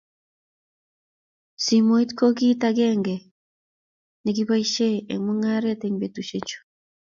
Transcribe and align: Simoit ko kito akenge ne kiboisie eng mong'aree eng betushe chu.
Simoit 1.63 2.09
ko 2.17 2.25
kito 2.37 2.65
akenge 2.69 3.15
ne 4.23 4.31
kiboisie 4.35 4.89
eng 5.11 5.21
mong'aree 5.25 5.79
eng 5.85 5.99
betushe 6.01 6.39
chu. 6.47 6.57